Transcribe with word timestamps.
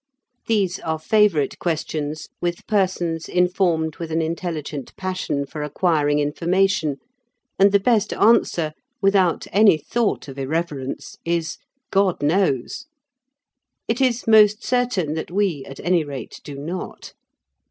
These 0.47 0.79
are 0.79 0.97
favourite 0.97 1.59
questions 1.59 2.27
with 2.41 2.65
persons 2.65 3.29
informed 3.29 3.97
with 3.97 4.11
an 4.11 4.19
intelligent 4.19 4.95
passion 4.97 5.45
for 5.45 5.61
acquiring 5.61 6.17
information, 6.17 6.97
and 7.59 7.71
the 7.71 7.79
best 7.79 8.11
answer, 8.13 8.73
without 8.99 9.45
any 9.51 9.77
thought 9.77 10.27
of 10.27 10.39
irreverence, 10.39 11.17
is 11.23 11.59
"God 11.91 12.23
knows!" 12.23 12.87
It 13.87 14.01
is 14.01 14.25
most 14.25 14.63
certain 14.65 15.13
that 15.13 15.29
we, 15.29 15.63
at 15.65 15.79
any 15.81 16.03
rate, 16.03 16.41
do 16.43 16.55
not. 16.57 17.13